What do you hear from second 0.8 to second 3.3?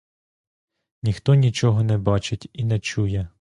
Ніхто нічого не бачить і не чує.